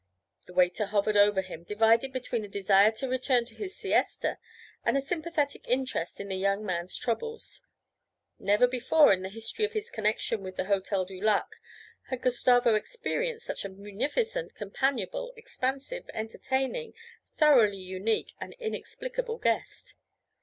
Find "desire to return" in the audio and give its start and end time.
2.47-3.45